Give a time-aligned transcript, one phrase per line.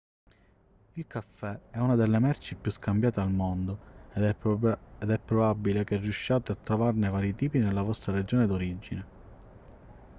[0.93, 6.51] il caffè è una delle merci più scambiate al mondo ed è probabile che riusciate
[6.51, 9.05] a trovarne vari tipi nella vostra regione d'origine